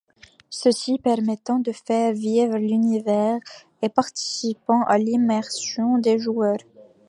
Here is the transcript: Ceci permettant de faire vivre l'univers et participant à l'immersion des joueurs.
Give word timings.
Ceci 0.49 0.97
permettant 0.97 1.59
de 1.59 1.71
faire 1.71 2.11
vivre 2.11 2.57
l'univers 2.57 3.37
et 3.83 3.89
participant 3.89 4.81
à 4.87 4.97
l'immersion 4.97 5.99
des 5.99 6.17
joueurs. 6.17 6.57